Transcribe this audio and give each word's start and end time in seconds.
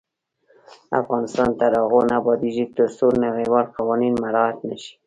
افغانستان 1.01 1.49
تر 1.59 1.71
هغو 1.81 1.99
نه 2.09 2.15
ابادیږي، 2.21 2.65
ترڅو 2.75 3.05
نړیوال 3.25 3.65
قوانین 3.77 4.13
مراعت 4.23 4.57
نشي. 4.67 4.93